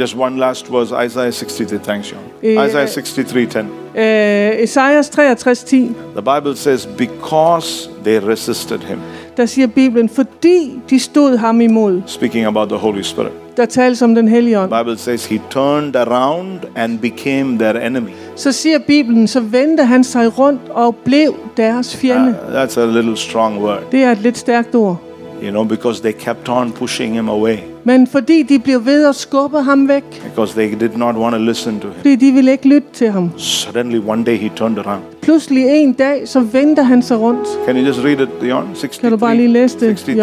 [0.00, 1.82] Just one last verse, Isaiah 63.
[1.82, 2.22] Thanks, John.
[2.42, 3.58] Eh, Isaiah 63 10.
[3.58, 5.76] Øh, Esajas 63:10,
[6.16, 8.98] The Bible says, Because they resisted him,
[9.36, 12.02] der siger Bibelen, fordi de stod ham imod.
[12.06, 13.32] speaking about the Holy Spirit.
[13.56, 14.70] Der tales om den hellige ånd.
[14.70, 18.10] The Bible says, He turned around and became their enemy.
[18.36, 22.34] Så siger Bibelen, så vendte han sig rundt og blev deres fjende.
[22.48, 24.96] Uh, that's a little strong word, Det er et lidt stærkt ord.
[25.42, 29.14] you know, because they kept on pushing him away, Men fordi de blev ved at
[29.14, 31.94] skubbe ham væk, because they did not want to listen to him.
[31.96, 33.30] fordi de ville ikke lytte til ham.
[33.36, 35.02] Suddenly, one day, he turned around.
[35.22, 37.48] Pludselig en dag, så vendte han sig rundt.
[37.66, 38.64] Can you just read it, Jon?
[38.74, 40.16] 63, Kan du bare lige læse det, 63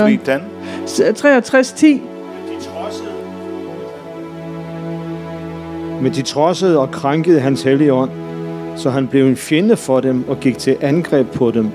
[1.83, 1.99] Jørgen?
[1.99, 2.01] 10.
[6.03, 8.09] Men de trodsede og krænkede hans hellige ånd,
[8.75, 11.69] så han blev en fjende for dem og gik til angreb på dem.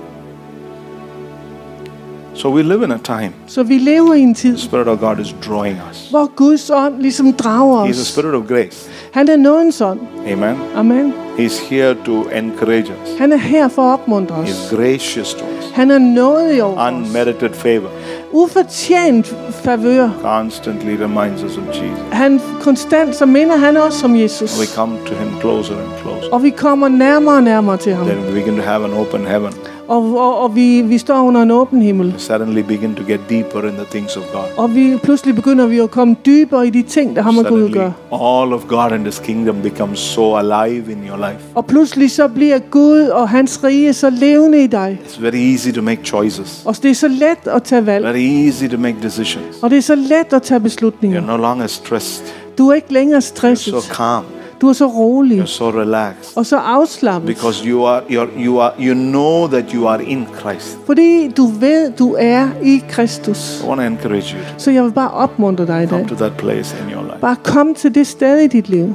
[2.34, 4.98] So we live in a time, Så vi lever i en tid, the Spirit of
[4.98, 6.10] God is drawing us.
[6.10, 7.96] hvor Guds ånd ligesom drager He's a os.
[7.96, 8.90] Spirit of grace.
[9.12, 10.00] Han er nådens ånd.
[10.32, 10.56] Amen.
[10.76, 11.12] Amen.
[11.38, 13.18] He's here to encourage us.
[13.18, 14.48] Han er her for at opmuntre os.
[14.48, 15.70] He's gracious to us.
[15.74, 16.88] Han er nådig over.
[16.88, 17.88] Unmerited favor
[18.32, 20.08] Ufortjent favør.
[20.22, 21.98] constantly reminds us of Jesus.
[22.12, 24.60] Han konstant, så minder han os om Jesus.
[24.60, 26.32] We come to Him closer and closer.
[26.32, 28.06] Og vi kommer nærmere og nærmere til ham.
[28.06, 29.52] Then we begin to have an open heaven.
[29.88, 32.14] Og, og, og vi, vi står under en åben himmel.
[32.18, 34.42] Suddenly begin to get deeper in the things of God.
[34.57, 37.64] Og vi, pludselig begynder vi at komme dybere i de ting, der har med Gud
[37.64, 37.92] at gøre.
[38.12, 41.38] all of God and His kingdom becomes so alive in your life.
[41.55, 44.98] Og pludselig så bliver Gud og hans rige så levende i dig.
[45.07, 48.05] It's very easy to make choices, Og det er så let at tage valg.
[48.05, 49.57] very easy to make decisions.
[49.62, 51.20] Og det er så let at tage You're beslutninger.
[51.20, 52.24] no longer stressed,
[52.59, 53.74] Du er ikke længere you're stresset.
[53.83, 54.24] so calm,
[54.60, 56.36] Du er så rolig you're so relaxed.
[56.36, 57.26] og så afslappet.
[57.26, 60.78] Because you are, you're, you are, you know that you are in Christ.
[60.86, 63.60] Fordi du ved, du er i Kristus.
[63.64, 66.08] I want to encourage you Så jeg vil bare opmuntre dig i to come dag.
[66.08, 67.18] to that place in your life.
[67.20, 68.94] Bare kom til det sted i dit liv.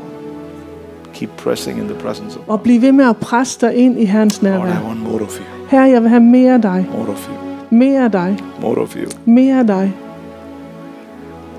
[1.13, 2.53] Keep pressing in the presence of God.
[2.53, 4.87] Og bliv ved med at presse dig ind i Hans Lord, I nærvær.
[4.87, 6.85] want more of you, Herre, jeg vil have mere af dig.
[6.97, 7.33] more of you,
[7.69, 8.37] Mere af dig.
[8.61, 9.09] more of you.
[9.25, 9.93] Mere af dig.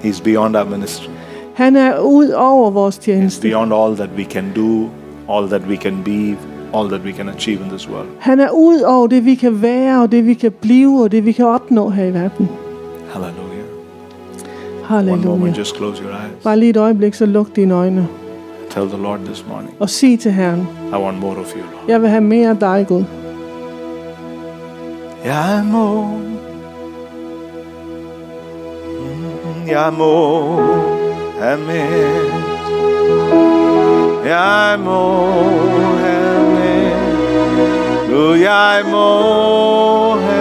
[0.04, 1.08] He's beyond our ministry.
[1.54, 3.42] Han er ud over vores He's tjeneste.
[3.48, 4.88] beyond all that we can do,
[5.34, 6.36] all that we can be,
[6.78, 8.06] all that we can achieve in this world.
[8.18, 11.24] Han er ud over det, vi kan være, og det, vi kan blive, og det,
[11.26, 12.48] vi kan opnå her i verden.
[13.12, 13.44] Hallelujah.
[14.90, 15.52] One moment, Halleluja.
[15.58, 16.42] just close your eyes.
[16.44, 18.08] Bare lige et øjeblik, så luk dine øjne.
[18.70, 21.84] Tell the Lord this morning, Og sig til Herren, I want more of you, Lord.
[21.88, 23.04] jeg vil have mere af dig, Gud.
[25.24, 26.04] Jeg må
[28.84, 30.58] Mm, Jeg må
[31.44, 32.14] have med
[34.24, 35.02] Jeg må
[35.98, 36.90] have med
[38.10, 40.33] Gud, jeg må have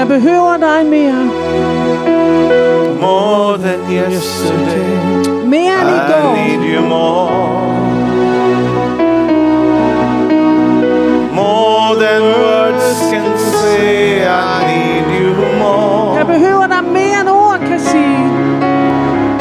[0.00, 1.24] Jeg behøver dig mere.
[3.00, 4.92] more than yesterday.
[5.44, 7.30] Mere end i I need you more.
[11.40, 16.16] More than words can say, I need you more.
[16.16, 18.24] Jeg behøver dig mere end ord kan sige.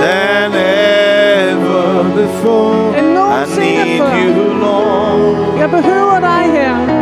[0.03, 2.97] than ever before.
[2.99, 4.15] End I need før.
[4.19, 5.57] you, Lord.
[5.59, 6.99] Jeg behøver dig her.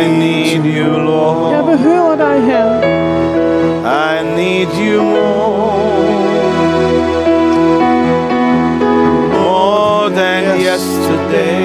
[0.00, 1.64] I need you, Jeg Lord.
[1.66, 2.09] behøver
[2.40, 2.80] dig her.
[3.84, 5.80] I need you more.
[9.32, 11.50] More than yesterday.
[11.50, 11.59] Jeg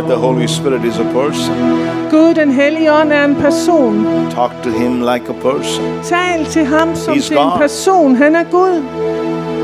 [0.00, 1.54] God, the Holy Spirit is a person.
[2.10, 4.06] Gud, den hellige ånd er en person.
[4.30, 5.84] Talk to him like a person.
[6.04, 7.58] Tal til ham som He's til en God.
[7.58, 8.16] person.
[8.16, 8.82] Han er Gud.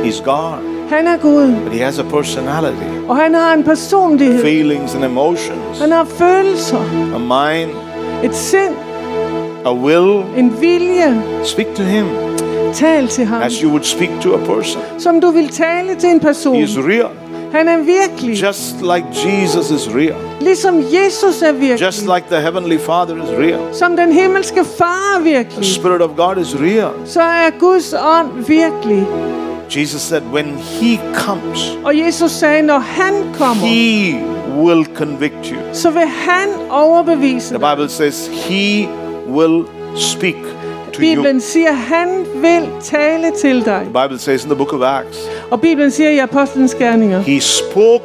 [0.04, 1.54] He's God, Han er Gud.
[1.64, 4.42] but he has a personality, Og han har en personlighed.
[4.42, 6.78] feelings and emotions, Han har følelser.
[7.14, 7.70] a mind,
[8.24, 8.74] Et sind.
[9.66, 10.22] a will.
[10.36, 11.22] En vilje.
[11.44, 12.04] Speak to him
[12.72, 13.42] Tal til ham.
[13.42, 14.80] as you would speak to a person.
[14.98, 16.54] Som du vil tale til en person.
[16.56, 17.08] He is real,
[17.56, 18.42] Han er virkelig.
[18.42, 21.80] just like Jesus is real, Ligesom Jesus er virkelig.
[21.86, 23.74] just like the Heavenly Father is real.
[23.74, 25.64] Som den himmelske far er The.
[25.64, 26.90] Spirit of God is real.
[27.04, 29.06] Så er Guds ånd virkelig.
[29.76, 34.14] Jesus said, when he comes, Og Jesus sagde, når han kommer, he
[34.62, 35.58] will convict you.
[35.72, 37.58] så vil han overbevise The.
[37.76, 38.88] Bible says he
[39.28, 39.64] will
[39.96, 40.36] speak
[40.94, 41.14] to you.
[41.14, 43.80] Bibelen siger, at han vil tale til dig.
[43.94, 45.18] The Bible says in the book of Acts,
[45.50, 48.04] Og Bibelen siger i Apostlenes Gerninger, he spoke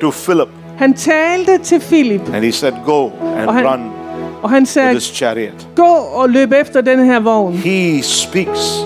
[0.00, 3.04] to Philip han talte til Filip, and he said, Go
[3.38, 3.80] and Og han- run
[4.42, 5.66] og han sagde, this chariot.
[5.76, 5.82] gå
[6.14, 7.52] og løb efter den her vogn.
[7.52, 8.80] He speaks.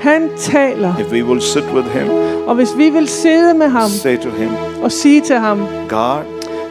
[0.00, 2.08] Han taler, If we will sit with him,
[2.46, 4.48] og hvis vi vil sidde med ham say to him,
[4.82, 6.22] og sige til ham, God,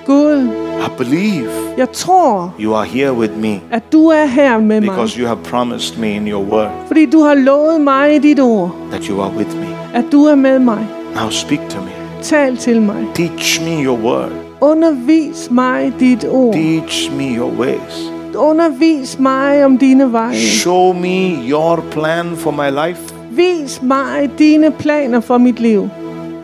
[0.09, 0.43] Gud,
[0.87, 4.81] I believe jeg tror, you are here with me at du er her med mig,
[4.81, 8.39] because you have promised me in your word fordi du har lovet mig i dit
[8.39, 9.67] ord, that you are with me.
[9.93, 10.87] at du er med mig.
[11.15, 11.91] Now speak to me.
[12.21, 13.05] Tal til mig.
[13.15, 14.31] Teach me your word.
[14.61, 16.53] Undervis mig dit ord.
[16.53, 18.11] Teach me your ways.
[18.35, 20.35] Undervis mig om dine veje.
[20.35, 23.15] Show me your plan for my life.
[23.31, 25.89] Vis mig dine planer for mit liv.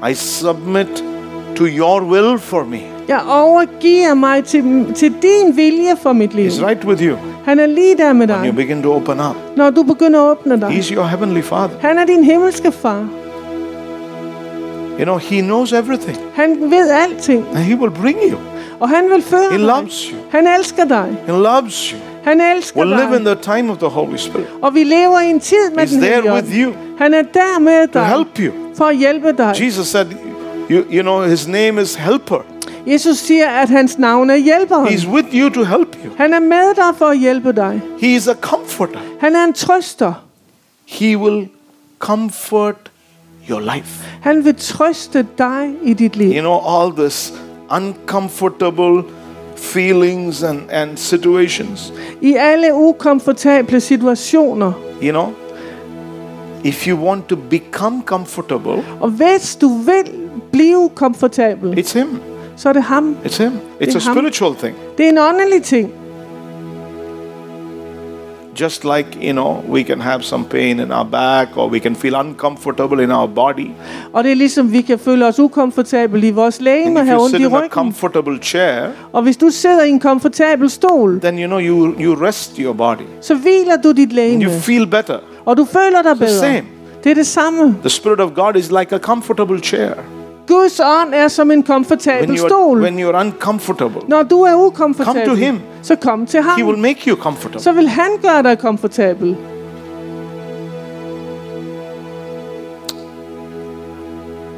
[0.10, 1.04] I submit
[1.56, 2.94] to your will for me.
[3.07, 6.47] Jeg overgiver mig til, til din vilje for mit liv.
[6.49, 7.15] He's right with you.
[7.45, 10.21] Han er lige der med When you dig, begin to open up, når du begynder
[10.21, 10.67] at åbne dig.
[10.69, 11.69] He's your heavenly Father.
[11.81, 13.07] Han er din himmelske far.
[14.99, 16.17] You know, He knows everything.
[16.35, 18.37] Han ved alting, And He will bring you.
[18.79, 19.65] og han vil føre He dig.
[19.65, 20.17] loves you.
[20.31, 21.17] Han elsker dig.
[21.27, 21.99] He loves you.
[22.23, 23.37] Han elsker We'll live in dig.
[23.37, 24.47] the time of the Holy Spirit.
[24.61, 27.59] Og vi lever i en tid med He's den there with you Han er der
[27.59, 28.51] med to dig help you.
[28.77, 29.53] for at hjælpe dig.
[29.61, 30.05] Jesus said,
[30.71, 32.45] you, you know, His name is Helper.
[32.88, 34.88] Jesus siger, at hans navn er hjælperen.
[34.88, 36.12] He's with you to help you.
[36.17, 37.82] Han er med dig for at hjælpe dig.
[38.00, 39.00] He is a comforter.
[39.19, 40.13] Han er en trøster.
[40.86, 41.48] He will
[42.00, 42.91] comfort
[43.50, 44.04] your life.
[44.21, 46.32] Han vil trøste dig i dit liv.
[46.34, 47.34] You know, all this
[47.76, 49.04] uncomfortable
[49.56, 51.93] feelings and, and situations.
[52.21, 54.71] I alle ukomfortable situationer.
[55.04, 55.34] You know,
[56.63, 60.12] if you want to become comfortable, Og hvis du vil
[60.52, 62.19] blive komfortabel, it's Him.
[62.57, 63.15] Så er det ham.
[63.25, 63.51] It's Him.
[63.51, 64.17] It's a Det er ham.
[64.17, 64.75] spiritual thing.
[64.97, 65.91] Det er en åndelig ting.
[68.61, 71.95] Just like, you know, we can have some pain in our back or we can
[71.95, 73.67] feel uncomfortable in our body.
[74.13, 77.15] Og det er ligesom, vi kan føle os ukomfortable i vores læge And if have
[77.17, 80.69] you ondt sit i in a comfortable chair, Og hvis du sidder i en komfortabel
[80.69, 83.05] stol, then you know you you rest your body.
[83.21, 85.17] så hviler du dit And you feel better.
[85.45, 86.39] Og du føler dig the bedre.
[86.39, 86.63] same.
[87.03, 87.75] Det er det samme.
[87.81, 89.93] The Spirit of God is like a comfortable chair.
[90.47, 92.81] Guds ånd er som en When komfortabel you're, stol.
[92.81, 95.60] when you're uncomfortable, Når du er Come to ukomfortabel, him.
[95.81, 96.79] så kom til He will ham.
[96.81, 97.60] make you comfortable.
[97.62, 99.36] Så vil han gøre dig komfortabel.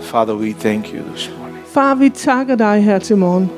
[0.01, 3.49] Father, we thank you this morning Far, vi takker dig her til morgen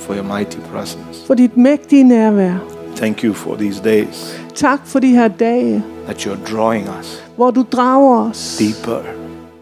[0.00, 1.26] for your mighty presence.
[1.26, 2.54] for dit mægtige nærvær.
[2.96, 7.50] Thank you for these days Tak for de her dage, that you're drawing us hvor
[7.50, 8.98] du drager os deeper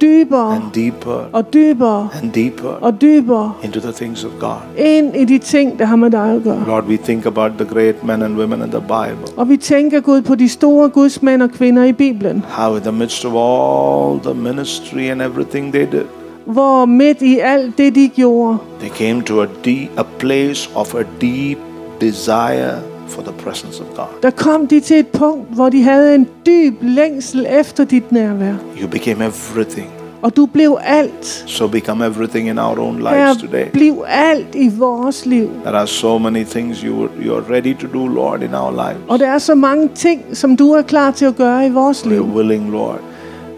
[0.00, 4.56] dybere and deeper og dybere and deeper og dybere into the things of God.
[4.76, 6.64] ind i de ting, der har med dig at gøre.
[6.66, 9.32] Lord, we think about the great men and women in the Bible.
[9.36, 12.82] Og vi tænker, Gud, på de store Guds mænd og kvinder i Bibelen, How, in
[12.82, 16.04] the midst of all the ministry and everything they did,
[16.46, 20.94] hvor midt i alt det, de gjorde, they came to a deep, a place of
[20.94, 21.58] a deep
[22.00, 22.74] desire
[23.08, 24.04] for the presence of God.
[24.22, 28.54] der kom de til et punkt, hvor de havde en dyb længsel efter dit nærvær.
[28.82, 29.86] You became everything.
[30.22, 31.44] Og du blev alt.
[31.46, 33.64] So become everything in our own lives Her today.
[33.72, 35.50] blev alt i vores liv.
[35.64, 39.02] There are so many things you you're ready to do, Lord, in our lives.
[39.08, 42.02] Og der er så mange ting, som du er klar til at gøre i vores
[42.02, 42.22] We're liv.
[42.22, 43.00] willing, Lord,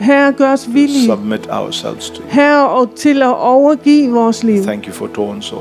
[0.00, 1.06] Her gør os villige.
[1.06, 2.28] submit ourselves to you.
[2.30, 4.62] Her og til at overgive vores liv.
[4.62, 5.56] Thank you for Toronto.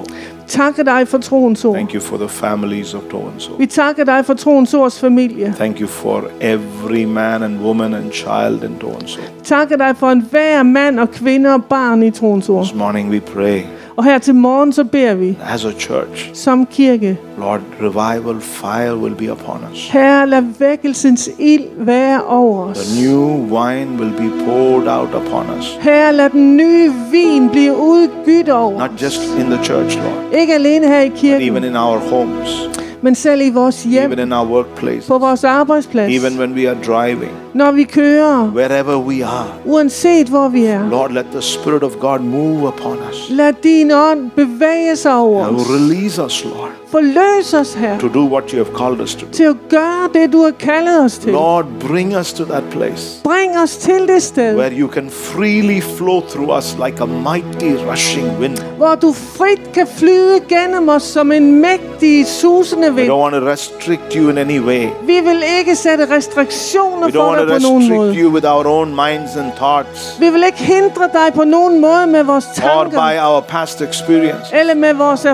[0.49, 1.75] Takker dig for troens ord.
[1.75, 3.55] Thank you for the families of Toronto.
[3.57, 5.53] Vi takker dig for troens ords familie.
[5.57, 9.21] Thank you for every man and woman and child in Toronto.
[9.43, 12.63] Takker dig for enhver mand og kvinde og barn i troens ord.
[12.63, 13.61] This morning we pray
[13.99, 17.17] Og her til morgen så beder vi as a church, som kirke.
[17.37, 19.89] Lord, revival fire will be upon us.
[19.89, 22.77] Her lad vækkelsens ild være over os.
[22.77, 25.77] The new wine will be poured out upon us.
[25.81, 30.53] Her lad den nye vin blive udgydt over Not just in the church, Lord, Ikke
[30.53, 32.69] alene her i but kirken, even in our homes,
[33.01, 36.69] men selv i vores hjem, even in our workplaces, på vores arbejdsplads, even when we
[36.69, 39.47] are driving, når vi kører, wherever we are.
[39.65, 40.89] uanset hvor vi er.
[40.89, 43.27] Lord, let the Spirit of God move upon us.
[43.29, 45.61] Lad din ånd bevæge sig over And os.
[45.69, 49.31] release us, Lord, Forløs os her to do what you have called us to do.
[49.31, 51.31] til at gøre det, du har kaldet os til.
[51.31, 55.81] Lord, bring us to that place Bring os til det sted, where you can freely
[55.81, 58.57] flow through us like a mighty rushing wind.
[58.77, 63.51] hvor du frit kan flyde gennem os som en mægtig, susende We don't want to
[63.51, 64.87] restrict you in any way.
[65.03, 68.15] Vi vil ikke sætte restriktioner We don't for want dig to på nogen restrict måde.
[68.15, 72.07] you with our own minds and thoughts Vi vil ikke hindre dig på nogen måde
[72.07, 74.55] med vores or by our past experience.
[74.59, 75.25] eller med vores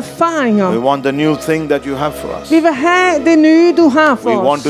[0.72, 2.50] We want the new thing that you have for us.
[2.52, 4.70] Vi vil have det nye, du har for We want to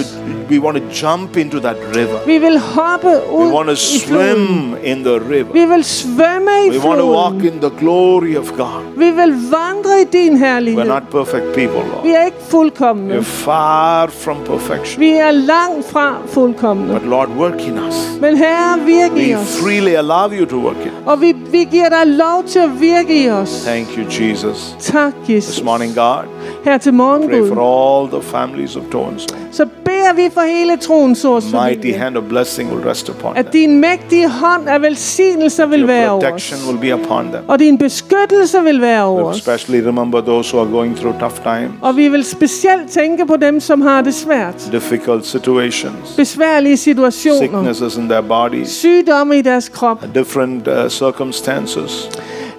[0.49, 2.19] we want to jump into that river.
[2.25, 4.47] Vi vil hoppe We want to floden.
[4.47, 5.53] swim in the river.
[5.53, 8.81] Vi vil svømme i We want to walk in the glory of God.
[8.97, 10.83] Vi vil vandre i din herlighed.
[10.83, 12.15] We're not perfect people, Vi Lord.
[12.21, 13.15] er ikke fuldkommende.
[13.17, 14.99] We're far from perfection.
[14.99, 16.93] Vi er langt fra fuldkommende.
[16.93, 17.95] But Lord, work in us.
[18.21, 19.57] Men Herre, virke i We os.
[19.63, 20.87] freely allow you to work in.
[20.87, 20.93] us.
[21.05, 23.63] Og vi, vi giver dig lov til at virke i os.
[23.65, 24.75] Thank you, Jesus.
[24.79, 25.53] Tak, Jesus.
[25.55, 26.23] This morning, God,
[26.65, 27.61] Her til morgen, pray for
[28.01, 29.35] all the families of Toronto.
[29.51, 33.53] Så beder vi for hele troens ords Mighty hand of blessing will rest upon At
[33.53, 36.65] din mægtige hånd af velsignelser vil være over os.
[36.67, 37.43] will be upon them.
[37.47, 39.37] Og din beskyttelse vil være over os.
[39.37, 43.37] especially remember those who are going through tough times, Og vi vil specielt tænke på
[43.37, 44.69] dem, som har det svært.
[44.71, 47.39] difficult situations, Besværlige situationer.
[47.39, 50.05] sicknesses in their bodies, Sygdomme i deres krop.
[50.15, 52.09] different uh, circumstances.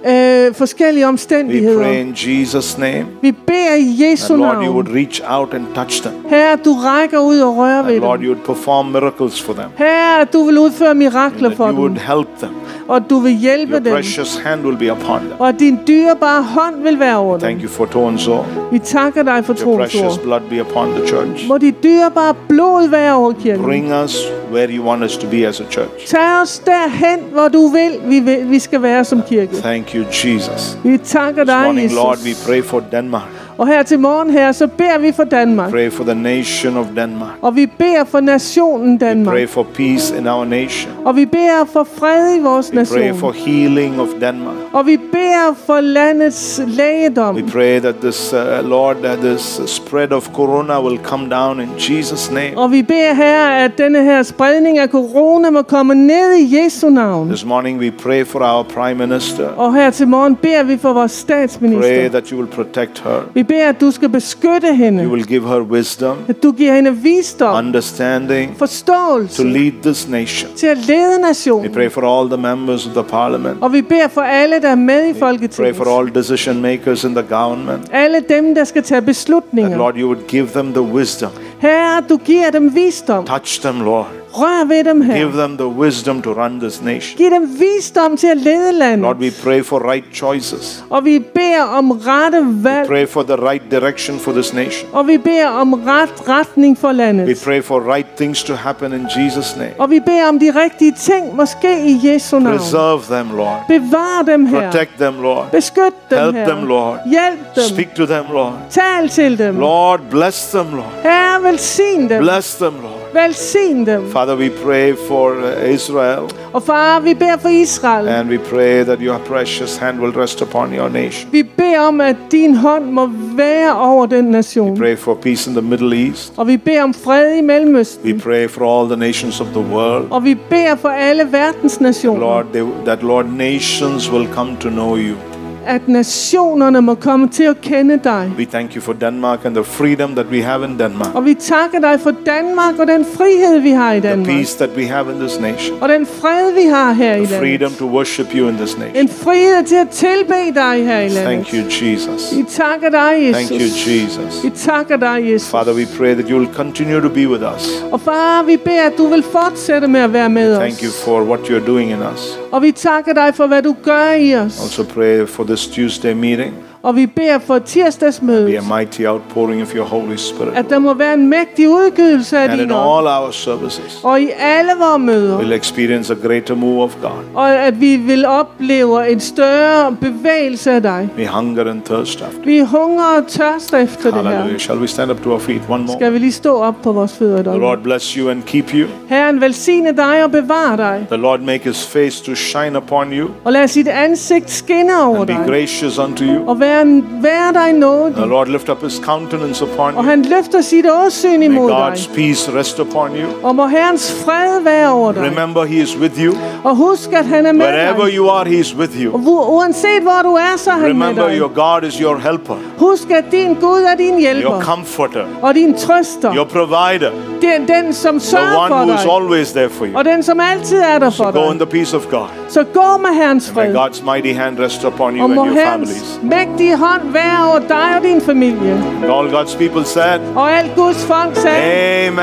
[0.07, 1.77] Øh, forskellige We omstændigheder.
[1.83, 4.73] pray in Jesus' name Vi beder i Jesu that Lord, you navn.
[4.75, 6.13] would reach out and touch them.
[6.29, 8.27] Herre, du rækker ud og rører ved That Lord, dem.
[8.27, 9.69] you would perform miracles for them.
[9.77, 11.79] Herre, du vil udføre mirakler for you dem.
[11.79, 12.51] would help them.
[12.87, 13.93] Og du vil hjælpe Your dem.
[13.93, 15.31] precious hand will be upon them.
[15.39, 17.41] Og din dyrebare hånd vil være over dem.
[17.41, 18.37] Thank you for Tonzo.
[18.71, 21.47] Vi takker dig for Your troens precious blood be upon the church.
[21.47, 23.63] Må dit dyrebare blod være over kirken.
[23.65, 24.17] Bring us
[24.53, 26.07] where you want us to be as a church.
[26.07, 29.55] Tag os derhen, hvor du vil, vi, vil, vi skal være som kirke.
[29.55, 30.77] Thank you, Jesus.
[30.83, 32.45] Vi takker This dig, morning, Lord, we Jesus.
[32.45, 33.27] pray for Denmark.
[33.57, 35.69] Og her til morgen her, så beder vi for Danmark.
[35.71, 37.31] Pray for the nation of Denmark.
[37.41, 39.49] Og vi beder for nationen Pray Danmark.
[39.49, 40.91] for peace in our nation.
[41.05, 43.33] Og vi beder for fred i vores We pray for nation.
[43.55, 44.55] healing of Denmark.
[44.73, 47.35] Og vi beder for landets lægedom.
[47.35, 51.69] We pray that this, uh, Lord, that this spread of corona will come down in
[51.77, 52.57] Jesus' name.
[52.57, 56.89] Og vi beder her, at denne her spredning af corona må komme ned i Jesu
[56.89, 57.29] navn.
[57.29, 59.47] This morning we pray for our Prime Minister.
[59.47, 62.09] Og her til morgen beder vi for vores Pray statsminister.
[62.09, 63.19] that you will protect her.
[63.33, 65.07] Vi beder, at du skal beskytte You hende.
[65.09, 70.49] will give her wisdom, At du giver hende visdom, understanding to forståelse lead this nation.
[70.55, 71.71] til at lede We nationen.
[71.73, 73.57] pray for all the members of the parliament.
[73.61, 75.75] Og vi beder for alle, der er med i Pray Folketinget.
[75.75, 77.87] for all decision makers in the government.
[77.91, 79.77] Alle dem, der skal tage That beslutninger.
[79.77, 81.29] Lord, you would give them the wisdom.
[81.59, 83.25] Herre, du giver dem visdom.
[83.25, 84.05] Touch them, Lord.
[84.33, 85.17] Rør ved dem her.
[85.17, 87.17] Give them the wisdom to run this nation.
[87.17, 88.99] Giv dem visdom til at lede landet.
[88.99, 90.83] Lord, we pray for right choices.
[90.89, 92.87] Og vi beder om rette valg.
[92.87, 94.89] Pray for the right direction for this nation.
[94.93, 99.05] Og vi beder om ret retning for We pray for right things to happen in
[99.05, 99.73] Jesus' name.
[99.77, 102.57] Og vi beder om de rigtige ting, måske i Jesu navn.
[102.57, 103.59] Preserve them, Lord.
[103.67, 104.71] Bevar dem her.
[104.71, 105.51] Protect them, Lord.
[105.51, 106.45] Beskyt dem Help her.
[106.45, 106.99] them, Lord.
[107.05, 107.63] Hjælp dem.
[107.63, 108.53] Speak to them, Lord.
[108.69, 109.59] Tal til dem.
[109.59, 110.91] Lord, bless them, Lord.
[111.03, 112.21] Herre, velsign dem.
[112.23, 112.97] Bless them, Lord.
[113.13, 114.11] Velsign dem.
[114.17, 118.07] Father, we pray for uh, Israel Og far, vi beder for Israel.
[118.07, 121.31] and we pray that your precious hand will rest upon your nation.
[121.31, 124.71] Vi beder om, at din hånd må være over den nation.
[124.71, 126.33] We pray for peace in the Middle East.
[126.37, 130.07] Og vi beder om fred i We pray for all the nations of the world.
[130.11, 132.19] Og vi beder for alle verdens nationer.
[132.19, 135.36] Lord, they, that Lord, nations will come to know you.
[135.69, 138.31] At nationerne må komme til at kende dig.
[138.37, 141.15] We thank you for Denmark and the freedom that we have in Denmark.
[141.15, 144.27] Og vi takker dig for Danmark og den frihed, vi har i The Danmark.
[144.27, 145.77] peace that we have in this nation.
[145.81, 147.77] Og den fred, vi har her i The freedom landet.
[147.77, 148.95] to worship you in this nation.
[148.95, 151.47] En frihed til at tilbe dig her i Thank landet.
[151.53, 152.35] you, Jesus.
[152.37, 153.87] Vi takker dig, Thank you, Jesus.
[153.87, 154.43] Jesus.
[154.43, 155.49] Vi takker dig, Jesus.
[155.51, 157.83] Father, we pray that you will continue to be with us.
[157.91, 161.03] Og far, vi beder, at du vil fortsætte med at være med Thank you os.
[161.05, 162.39] for what you're doing in us.
[162.51, 164.59] Og vi takker dig for, hvad du gør i os.
[164.63, 166.66] Also pray for this Tuesday meeting.
[166.83, 170.53] Og vi beder for Be tirsdagsmødet, a mighty outpouring of your Holy Spirit.
[170.55, 173.07] at der må være en mægtig udgivelse af And din ånd.
[173.07, 175.39] all our services, Og i alle vores møder.
[175.39, 177.11] we'll experience a greater move of God.
[177.35, 181.09] Og at vi vil opleve en større bevægelse af dig.
[181.17, 182.39] We hunger and thirst after.
[182.45, 184.29] Vi hungrer og tørster efter det her.
[184.29, 184.59] Hallelujah.
[184.59, 185.97] Shall we stand up to our feet one more?
[185.97, 187.59] Skal vi lige stå op på vores fødder, The?
[187.59, 188.87] Lord bless you and keep you.
[189.09, 191.05] Herren velsigne dig og bevare dig.
[191.07, 195.17] The Lord make his face to shine upon you Og lad sit ansigt skinne over
[195.17, 195.43] and be dig.
[195.47, 196.49] gracious unto you.
[196.49, 197.73] Og være, være dig
[198.15, 198.25] The.
[198.25, 200.09] Lord lift up his countenance upon Og you.
[200.09, 201.77] han løfter sit åsyn May imod dig.
[201.77, 203.27] God's peace rest upon you.
[203.43, 205.21] Og må Herrens fred være over dig.
[205.31, 206.33] Remember, he is with you.
[206.63, 208.15] Og husk, at han er med Wherever dig.
[208.17, 209.17] you are, he is with Og you.
[209.17, 211.37] hvor- uanset hvor du er, så er han med Remember, dig.
[211.39, 214.61] your God is your helper, Husk, at din Gud er din your hjælper.
[214.61, 216.35] comforter, Og din trøster.
[216.35, 217.11] your provider,
[217.41, 219.97] Den, den som the one for who is always there for you.
[219.97, 222.27] Og den, som altid er der for Go in the peace of God.
[222.49, 223.75] Så gå med Herrens May fred.
[223.75, 226.19] God's mighty hand rest upon you Og and your families.
[226.57, 228.73] Mægtige hånd være over dig og din familie.
[229.03, 232.19] All God's people said, Og alt Guds folk sagde, Amen.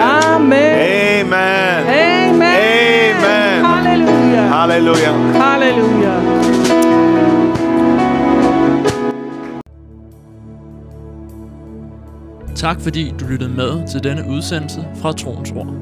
[0.00, 0.52] Amen.
[0.52, 1.32] Amen.
[1.88, 2.42] Amen.
[2.42, 3.64] Amen.
[3.64, 4.40] Halleluja.
[4.40, 5.14] Hallelujah.
[5.34, 6.14] Halleluja.
[12.56, 15.74] Tak fordi du lyttede med til denne udsendelse fra Troens Ord.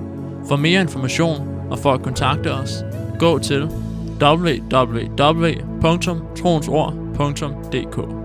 [0.49, 1.37] For mere information
[1.71, 2.85] og for at kontakte os,
[3.19, 3.69] gå til
[7.13, 8.22] www.radioplay.dk